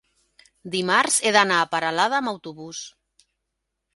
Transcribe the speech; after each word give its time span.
dimarts 0.75 1.17
he 1.27 1.33
d'anar 1.35 1.59
a 1.65 1.69
Peralada 1.75 2.19
amb 2.21 2.33
autobús. 2.33 2.83